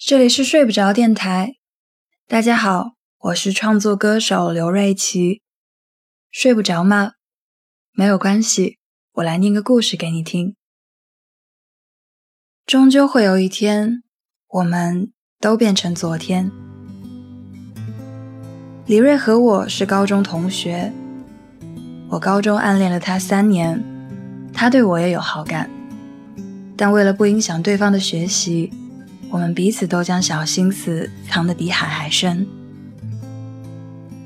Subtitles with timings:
[0.00, 1.56] 这里是睡不着电台，
[2.28, 5.42] 大家好，我是创作歌手刘瑞琪。
[6.30, 7.14] 睡不着吗？
[7.94, 8.78] 没有关系，
[9.14, 10.54] 我来念个故事给你听。
[12.64, 14.04] 终究会有一天，
[14.46, 16.48] 我们都变成昨天。
[18.86, 20.92] 李瑞和我是高中同学，
[22.10, 23.82] 我高中暗恋了他三年，
[24.54, 25.68] 他对我也有好感，
[26.76, 28.72] 但为了不影响对方的学习。
[29.30, 32.46] 我们彼此都将小心思藏得比海还深。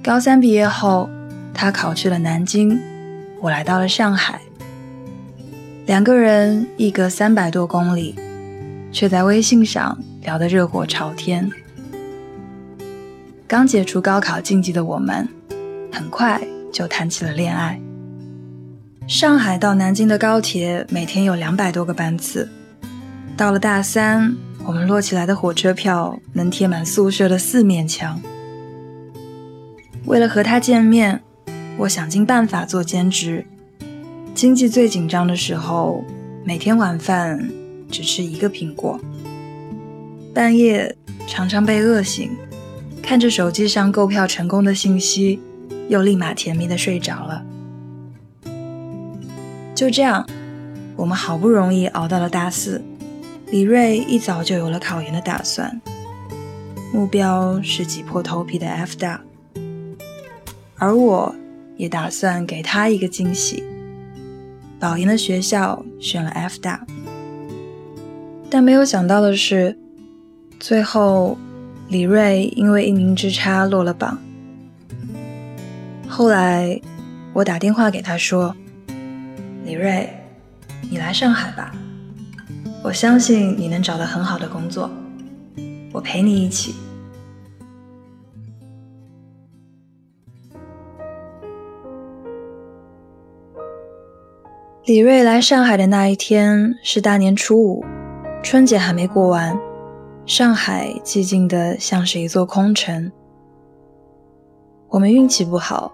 [0.02, 1.08] 高三毕业后，
[1.52, 2.78] 他考去了南京，
[3.40, 4.40] 我来到了上海。
[5.86, 8.14] 两个人一隔三百多公里，
[8.92, 11.50] 却在微信上聊得热火朝天。
[13.48, 15.28] 刚解除高考禁忌的我们，
[15.92, 16.40] 很快
[16.72, 17.80] 就谈起了恋爱。
[19.08, 22.48] 上海到南京的高铁每天有两百多个班次，
[23.36, 24.34] 到了大三。
[24.64, 28.20] 我们摞起来的火车票能贴满宿舍的四面墙。
[30.06, 31.22] 为了和他见面，
[31.78, 33.46] 我想尽办法做兼职。
[34.34, 36.04] 经济最紧张的时候，
[36.44, 37.50] 每天晚饭
[37.90, 39.00] 只吃一个苹果。
[40.32, 42.30] 半夜常常被饿醒，
[43.02, 45.40] 看着手机上购票成功的信息，
[45.88, 47.44] 又立马甜蜜的睡着了。
[49.74, 50.26] 就这样，
[50.96, 52.82] 我们好不容易熬到了大四。
[53.52, 55.78] 李瑞一早就有了考研的打算，
[56.90, 59.20] 目标是挤破头皮的 F 大，
[60.78, 61.34] 而我
[61.76, 63.62] 也打算给他一个惊喜，
[64.80, 66.86] 保研的学校选了 F 大。
[68.48, 69.76] 但没有想到的是，
[70.58, 71.36] 最后
[71.88, 74.18] 李瑞因为一名之差落了榜。
[76.08, 76.80] 后来
[77.34, 78.56] 我打电话给他说
[79.66, 80.08] ：“李瑞，
[80.88, 81.70] 你来上海吧。”
[82.84, 84.90] 我相信你能找到很好的工作，
[85.92, 86.74] 我陪你一起。
[94.84, 97.84] 李瑞来上海的那一天是大年初五，
[98.42, 99.56] 春节还没过完，
[100.26, 103.12] 上海寂静的像是一座空城。
[104.88, 105.92] 我们运气不好，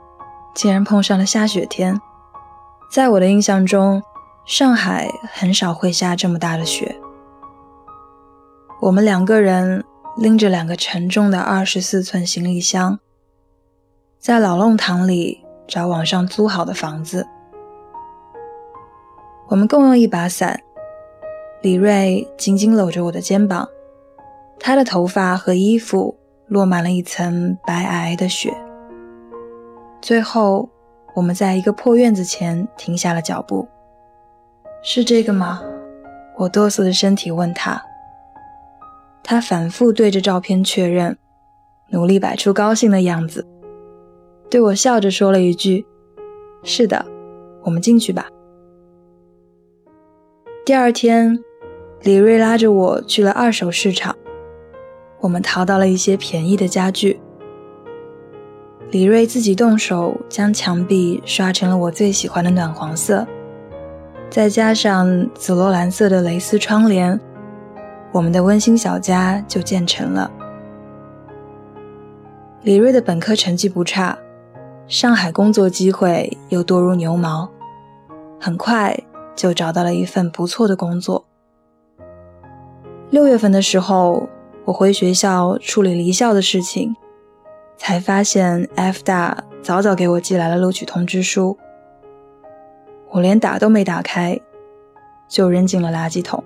[0.54, 2.00] 竟然碰上了下雪天。
[2.90, 4.02] 在我的印象中。
[4.48, 6.98] 上海很少会下这么大的雪。
[8.80, 9.84] 我们两个人
[10.16, 12.98] 拎着两个沉重的二十四寸行李箱，
[14.18, 17.28] 在老弄堂里找网上租好的房子。
[19.48, 20.58] 我们共用一把伞。
[21.60, 23.68] 李瑞紧紧搂着我的肩膀，
[24.58, 26.16] 他的头发和衣服
[26.46, 28.56] 落满了一层白皑皑的雪。
[30.00, 30.70] 最后，
[31.14, 33.68] 我们在一个破院子前停下了脚步。
[34.82, 35.62] 是这个吗？
[36.36, 37.82] 我哆嗦着身体问他。
[39.24, 41.18] 他反复对着照片确认，
[41.90, 43.46] 努力摆出高兴的样子，
[44.48, 45.84] 对我笑着说了一句
[46.62, 47.04] ：“是的，
[47.64, 48.28] 我们进去吧。”
[50.64, 51.38] 第二天，
[52.02, 54.16] 李瑞拉着我去了二手市场，
[55.20, 57.20] 我们淘到了一些便宜的家具。
[58.90, 63.26] 李瑞自己动手将墙壁刷成了我最喜欢的暖黄色。
[64.30, 67.18] 再加上紫罗兰色的蕾丝窗帘，
[68.12, 70.30] 我们的温馨小家就建成了。
[72.62, 74.18] 李瑞的本科成绩不差，
[74.86, 77.48] 上海工作机会又多如牛毛，
[78.38, 78.96] 很快
[79.34, 81.24] 就找到了一份不错的工作。
[83.10, 84.28] 六月份的时候，
[84.66, 86.94] 我回学校处理离校的事情，
[87.78, 91.56] 才发现 F 大早早给我寄来了录取通知书。
[93.10, 94.38] 我连打都没打开，
[95.28, 96.44] 就扔进了垃圾桶。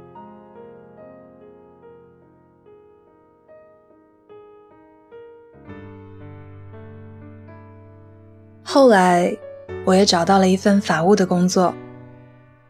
[8.63, 9.37] 后来，
[9.85, 11.75] 我也找到了一份法务的工作，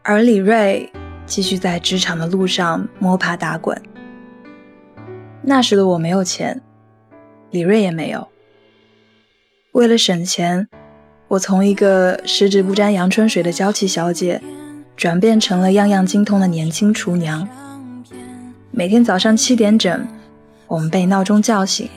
[0.01, 0.91] 而李瑞
[1.25, 3.81] 继续在职场的路上摸爬打滚。
[5.43, 6.61] 那时的我没有钱，
[7.51, 8.27] 李瑞也没有。
[9.73, 10.67] 为了省钱。
[11.33, 14.39] 我从一个十指不沾阳春水的娇气小姐，
[14.95, 17.47] 转变成了样样精通的年轻厨娘。
[18.69, 20.07] 每天早上七点整，
[20.67, 21.89] 我们被闹钟叫醒，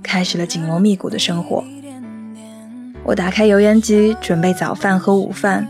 [0.00, 1.64] 开始了紧锣密鼓的生活。
[3.02, 5.66] 我打开油烟机准备早饭和午饭，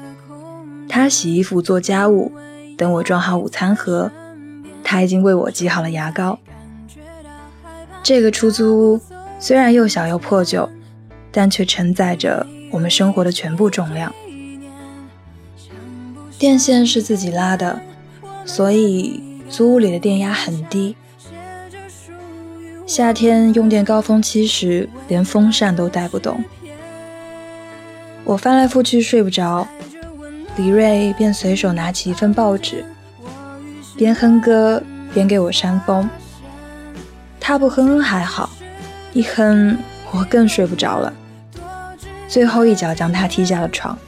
[0.87, 2.31] 他洗衣服做家务，
[2.77, 4.13] 等我装好午餐盒，
[4.85, 6.39] 他已经为我挤好了牙膏。
[8.03, 9.01] 这个出租屋
[9.39, 10.69] 虽然又小又破旧，
[11.33, 12.47] 但却承载着。
[12.71, 14.15] 我们生活的全部重量，
[16.39, 17.81] 电线是自己拉的，
[18.45, 20.95] 所以租屋里的电压很低。
[22.87, 26.43] 夏天用电高峰期时，连风扇都带不动。
[28.25, 29.67] 我翻来覆去睡不着，
[30.57, 32.85] 李瑞便随手拿起一份报纸，
[33.97, 34.83] 边哼歌
[35.13, 36.09] 边给我扇风。
[37.41, 38.51] 他不哼还好，
[39.15, 39.79] 一哼
[40.11, 41.13] 我更睡不着了，
[42.29, 43.99] 最后一脚将他踢下了床。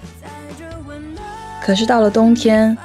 [1.62, 2.76] 可是到了冬天，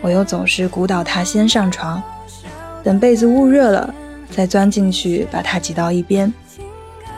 [0.00, 2.02] 我又总是鼓捣他先上床，
[2.82, 3.94] 等被子捂热了，
[4.30, 6.32] 再钻进去把他挤到一边，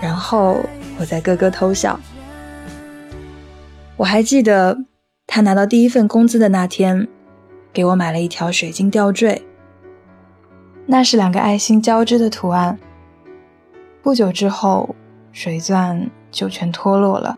[0.00, 0.61] 然后
[0.99, 2.00] 我再咯咯偷笑。
[3.97, 4.79] 我还记得
[5.26, 7.09] 他拿到第一份工资的那天，
[7.73, 9.44] 给我买了一条水晶吊坠，
[10.87, 12.79] 那是两个爱心交织的图案。
[14.03, 14.94] 不久之后，
[15.32, 17.37] 水钻就全脱落了，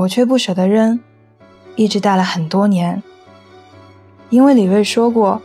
[0.00, 0.98] 我却不舍得扔。
[1.76, 3.02] 一直戴了很多年，
[4.30, 5.42] 因为李瑞说过，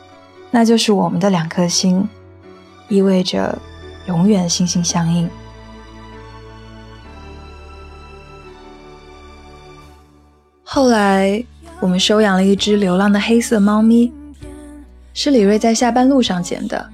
[0.50, 2.08] 那就是我们的两颗心，
[2.88, 3.58] 意味着
[4.08, 5.30] 永远心心相印。
[10.64, 11.44] 后来，
[11.82, 14.14] 我们收养了一只流浪的黑色猫咪，
[15.14, 16.90] 是李瑞在下班路上捡的。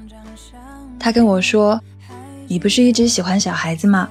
[1.00, 1.80] 他跟我说
[2.50, 4.10] ：“你不是一直喜欢小孩子吗？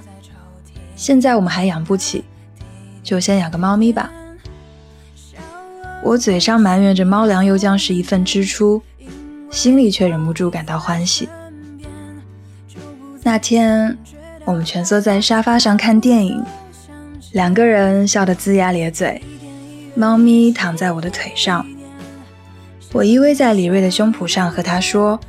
[0.95, 2.25] 现在我们还养不起，
[3.03, 4.11] 就先养个猫咪吧。”
[6.03, 8.83] 我嘴上埋怨着猫粮又将是一份支出，
[9.51, 11.29] 心里却忍不住感到欢喜。
[13.23, 13.99] 那天，
[14.47, 16.43] 我们蜷缩在沙发上看电影，
[17.33, 19.23] 两个人笑得龇牙咧嘴。
[19.95, 21.67] 猫咪躺在我的腿上，
[22.93, 25.21] 我依偎在李瑞的胸脯上，和他说：“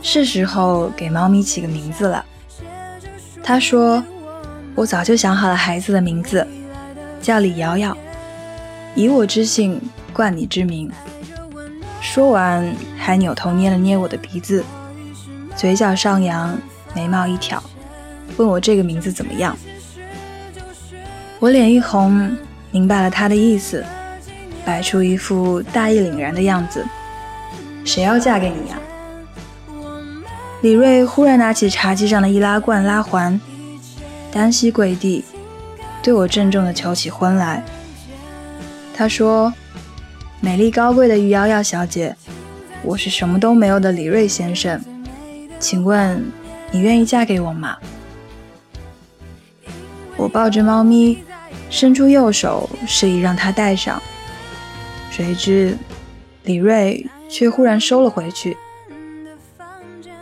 [0.00, 2.24] 是时候给猫咪起个名字了。”
[3.42, 4.04] 他说
[4.76, 6.46] ：“我早就想好了孩子的名字，
[7.24, 7.96] 叫李瑶瑶，
[8.94, 9.80] 以我之姓。”
[10.14, 10.88] 冠你之名。
[12.00, 14.62] 说完，还扭头捏了捏我的鼻子，
[15.56, 16.56] 嘴角上扬，
[16.94, 17.60] 眉毛一挑，
[18.36, 19.56] 问我这个名字怎么样。
[21.40, 22.36] 我脸一红，
[22.70, 23.84] 明白了他的意思，
[24.64, 26.86] 摆出一副大义凛然的样子。
[27.84, 28.78] 谁要嫁给你呀？
[30.62, 33.40] 李瑞忽然拿起茶几上的易拉罐拉环，
[34.30, 35.24] 单膝跪地，
[36.04, 37.64] 对我郑重地求起婚来。
[38.94, 39.52] 他说。
[40.40, 42.14] 美丽高贵的于瑶瑶小姐，
[42.82, 44.78] 我是什么都没有的李瑞先生，
[45.58, 46.22] 请问
[46.70, 47.78] 你愿意嫁给我吗？
[50.18, 51.24] 我抱着猫咪，
[51.70, 54.02] 伸出右手示意让他戴上，
[55.10, 55.78] 谁知
[56.42, 58.54] 李瑞却忽然收了回去。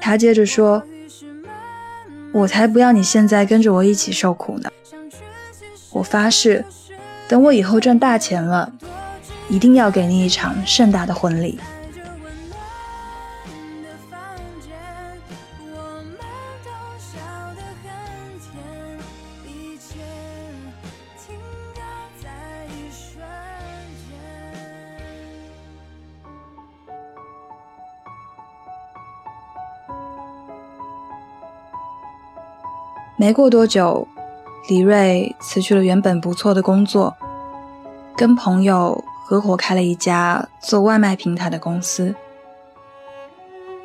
[0.00, 0.84] 他接着说
[2.32, 4.70] ：“我才不要你现在跟着我一起受苦呢！
[5.92, 6.64] 我发誓，
[7.28, 8.72] 等我以后赚大钱了。”
[9.48, 11.60] 一定要给你一场盛大的婚礼。
[33.18, 34.08] 没过多久，
[34.68, 37.16] 李瑞辞去了原本不错的工作，
[38.16, 39.04] 跟朋友。
[39.24, 42.14] 合伙开了一家做外卖平台的公司，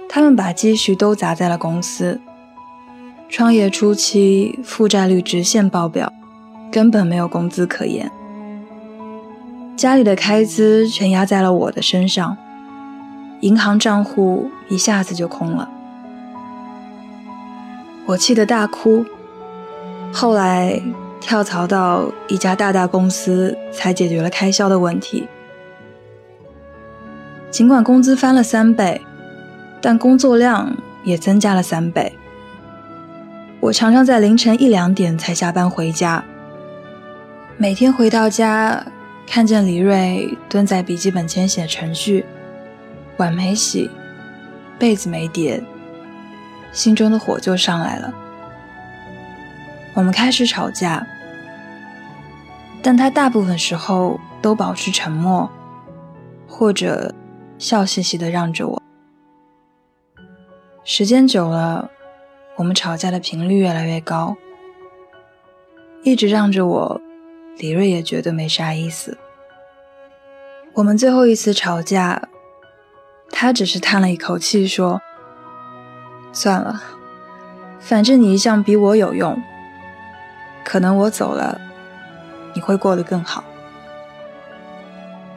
[0.10, 2.20] 他们把积蓄都砸在了公司。
[3.30, 6.12] 创业初期负债率直线爆表，
[6.70, 8.12] 根本没有工资可言。
[9.78, 12.36] 家里的开支全压在了我的身上，
[13.40, 15.70] 银行账户一下子就空了。
[18.08, 19.06] 我气得大哭，
[20.14, 20.82] 后来
[21.20, 25.28] 跳槽到一家大大公司，才解决了开销的问题。
[27.52, 29.02] 尽管工资翻了三倍，
[29.82, 32.14] 但工作量也增加了三倍。
[33.60, 36.24] 我常常在凌晨一两点才下班回家。
[37.58, 38.86] 每天回到家，
[39.26, 42.26] 看见李瑞蹲在笔记本前写程序，
[43.18, 43.90] 碗没洗，
[44.78, 45.64] 被子没叠，
[46.72, 48.14] 心中的火就上来了。
[49.98, 51.08] 我们开始吵架，
[52.84, 55.50] 但他大部分时候都保持沉默，
[56.48, 57.12] 或者。
[57.58, 58.84] 笑嘻嘻的让着我。
[60.84, 61.90] 时间久了，
[62.56, 64.38] 我们吵架的频率越来越高。
[66.04, 67.02] 一直让着我，
[67.58, 69.18] 李瑞也觉得没啥意思。
[70.76, 72.30] 我们最后一次吵架，
[73.32, 75.02] 他只是叹了一口气说
[76.32, 76.84] ：“算了，
[77.80, 79.42] 反正你一向比我有用，
[80.68, 81.60] 可能我走了，
[82.54, 83.42] 你会过得更好。”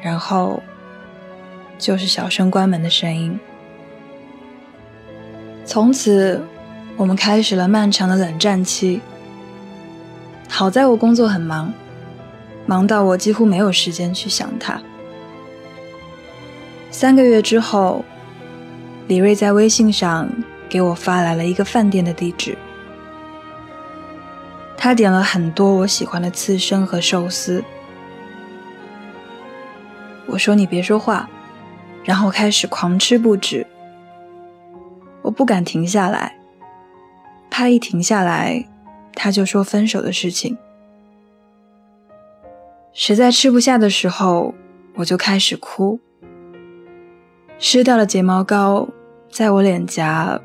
[0.02, 0.60] 然后。
[1.78, 3.40] 就是小声关门的声音。
[5.64, 6.38] 从此，
[6.94, 9.00] 我们开始了漫长的冷战期。
[10.46, 11.72] 好在我工作很忙，
[12.66, 14.78] 忙到我几乎没有时间去想他。
[16.90, 18.04] 三个月之后，
[19.08, 20.28] 李瑞在微信上
[20.68, 22.58] 给我发来了一个饭店的地址。
[24.82, 27.62] 他点了很多我喜欢的刺身和寿司。
[30.26, 31.28] 我说你别说话，
[32.02, 33.66] 然后开始狂吃不止。
[35.20, 36.34] 我不敢停下来。
[37.50, 38.66] 怕一停下来，
[39.14, 40.56] 他就说分手的事情。
[42.94, 44.54] 实在吃不下的时候，
[44.94, 46.00] 我就开始哭。
[47.58, 48.88] 湿掉的睫毛膏
[49.30, 50.40] 在我脸颊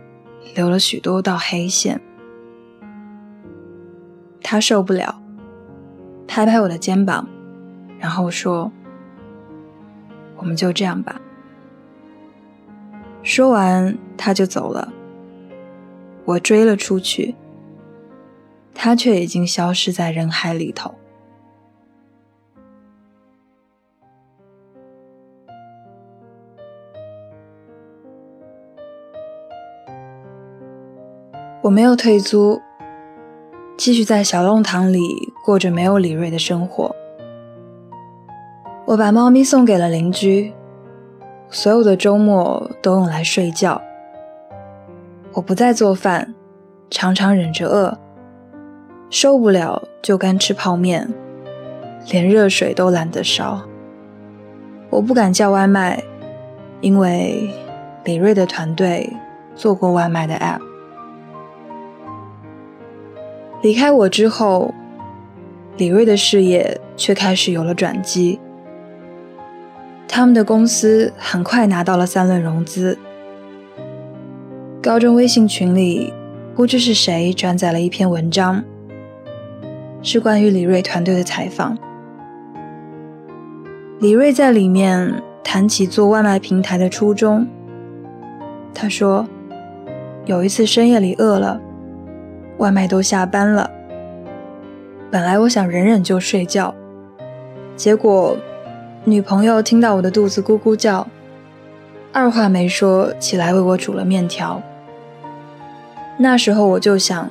[0.56, 2.02] 留了许多道黑线。
[4.48, 5.20] 他受不了，
[6.28, 7.28] 拍拍我的肩膀，
[7.98, 8.72] 然后说
[10.38, 11.20] ：“我们就这样吧。”
[13.24, 14.94] 说完，他就走了。
[16.26, 17.34] 我追了出去，
[18.76, 20.94] 他却已经消失在人海里头。
[31.64, 32.62] 我没有退租，
[33.78, 36.96] 继续在小弄堂里过着没有李瑞的生活。
[38.86, 40.54] 我把猫咪送给了邻居，
[41.50, 43.82] 所有的周末都用来睡觉。
[45.34, 46.34] 我不再做饭，
[46.90, 47.98] 常常忍着饿，
[49.10, 51.14] 受不了就干吃泡面，
[52.10, 53.62] 连热水都懒得烧。
[54.90, 56.02] 我不敢叫外卖，
[56.80, 57.50] 因为
[58.06, 59.12] 李瑞的团队
[59.54, 60.62] 做过外卖的 app。
[63.66, 64.72] 离开我之后，
[65.76, 68.40] 李瑞的事业却开始有了转机。
[70.08, 72.96] 他们的公司很快拿到了三轮融资。
[74.84, 76.14] 高中微信群里，
[76.54, 78.64] 不知是谁转载了一篇文章，
[80.04, 81.76] 是关于李瑞团队的采访。
[84.00, 87.48] 李瑞在里面谈起做外卖平台的初衷。
[88.76, 89.28] 他说，
[90.28, 91.60] 有一次深夜里饿了，
[92.58, 93.70] 外卖都下班了，
[95.12, 96.74] 本来我想忍忍就睡觉，
[97.76, 98.38] 结果
[99.04, 101.06] 女朋友听到我的肚子咕咕叫，
[102.14, 104.62] 二话没说起来为我煮了面条。
[106.18, 107.30] 那时候我就想，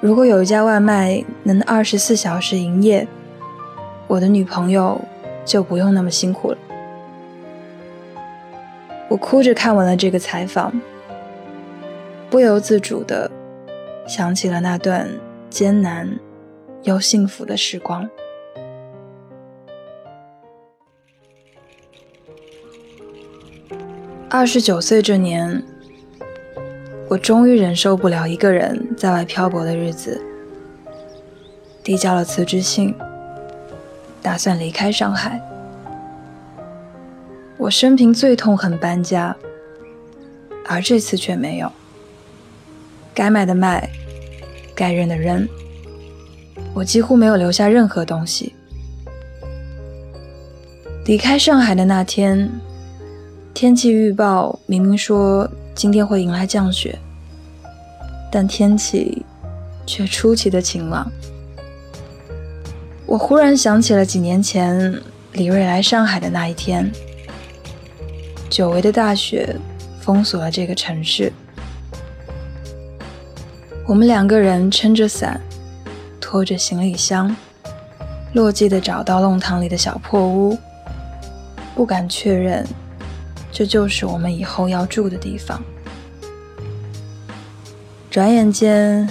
[0.00, 3.06] 如果有一家外卖能二十四小时营业，
[4.08, 5.00] 我的女朋友
[5.44, 6.58] 就不用那么辛苦了。
[9.08, 10.72] 我哭着看完了这个采访，
[12.28, 13.30] 不由自主的
[14.10, 15.08] 想起了那段
[15.48, 16.18] 艰难
[16.82, 18.10] 又幸福的时光。
[24.28, 25.62] 二十九岁这年。
[27.08, 30.20] 我终于忍受不了一个人在外漂泊的日子，
[31.82, 32.94] 递交了辞职信，
[34.22, 35.40] 打算离开上海。
[37.56, 39.36] 我生平最痛恨搬家，
[40.68, 41.72] 而这次却没有。
[43.12, 43.90] 该卖的卖，
[44.80, 45.46] 该扔的扔，
[46.72, 48.54] 我几乎没有留下任何东西。
[51.04, 52.50] 离开上海的那天，
[53.52, 55.46] 天气预报明明说。
[55.72, 56.98] 今天会迎来降雪，
[58.30, 59.24] 但天气
[59.86, 61.10] 却出奇的晴朗。
[63.06, 65.00] 我忽然想起了几年前
[65.32, 66.90] 李瑞来上海的那一天，
[68.50, 69.56] 久违的大雪
[70.00, 71.32] 封锁了这个城市。
[73.90, 75.40] 我们两个人撑着伞，
[76.20, 77.34] 拖着行李箱，
[78.34, 80.56] 落寂的找到弄堂里的小破屋，
[81.74, 82.64] 不敢确认。
[83.50, 85.60] 这就是我们以后要住的地方。
[88.08, 89.10] 转眼间，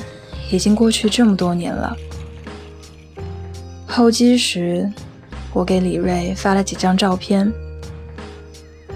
[0.50, 1.94] 已经过去这么多年了。
[3.86, 4.90] 候机时，
[5.52, 7.52] 我给李瑞发了几张照片，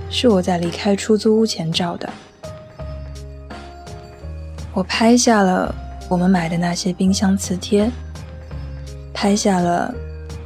[0.10, 2.10] 是我在离开出租屋前照的。
[4.74, 5.74] 我拍下了
[6.10, 7.92] 我们买的那些冰箱磁贴，
[9.14, 9.94] 拍下了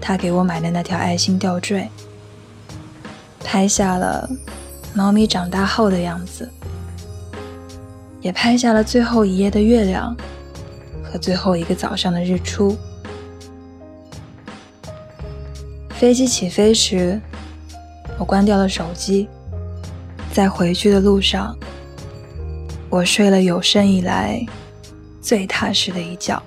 [0.02, 1.90] 他给我买的那条爱心吊坠，
[3.44, 4.30] 拍下了。
[4.94, 6.50] 猫咪长大后的样子，
[8.20, 10.16] 也拍下了最后一夜的月亮
[11.04, 12.76] 和最后一个早上的日出。
[15.92, 17.22] 飞机起飞时，
[18.18, 19.30] 我关掉了手机，
[20.34, 21.56] 在回去的路上，
[22.90, 24.46] 我睡了有生以来
[25.20, 26.42] 最踏实的一觉。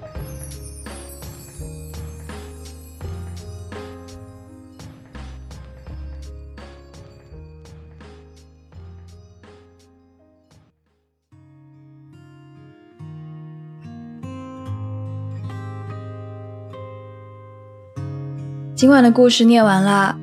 [18.75, 20.19] 今晚的故事念完啦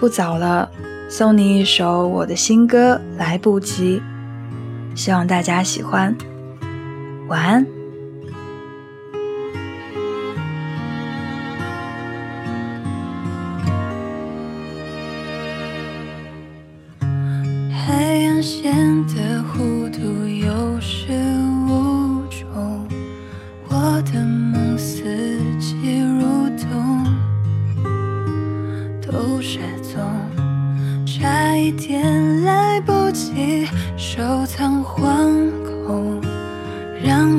[0.00, 0.70] 不早了
[1.06, 4.00] 送你一首我的新歌来不及。
[4.94, 6.16] 希望大家喜欢。
[7.28, 7.83] 晚安。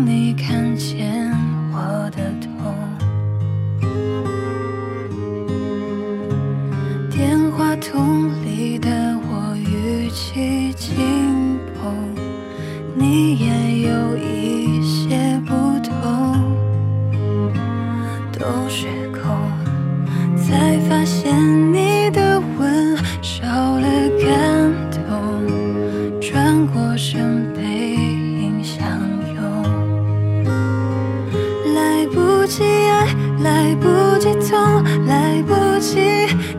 [0.06, 1.32] 你看见
[1.74, 2.55] 我的痛。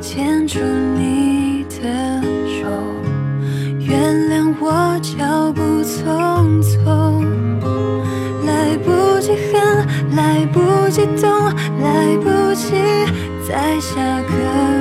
[0.07, 0.61] 牵住
[0.97, 2.71] 你的手
[3.81, 7.27] 原谅我脚步匆匆
[8.47, 9.85] 来不及恨
[10.15, 11.29] 来不及懂
[11.83, 12.71] 来不及
[13.49, 14.75] 在下个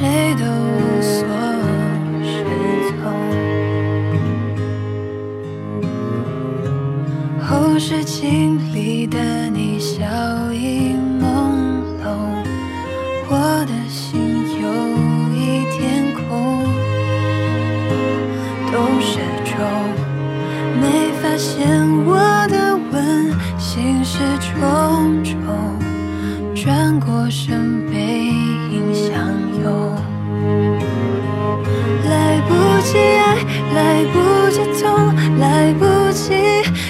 [0.00, 0.57] 谁都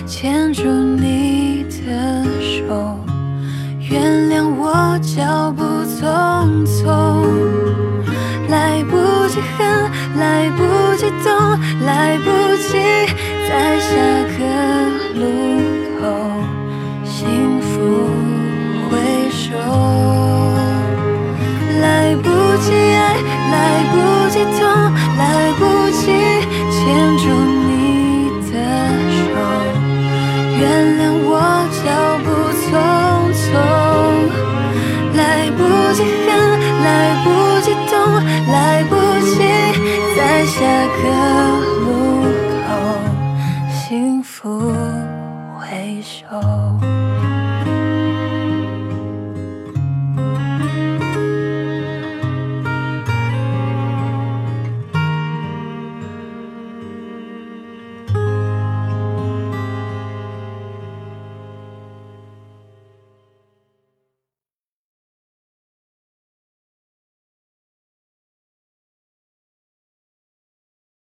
[0.08, 0.77] 牵住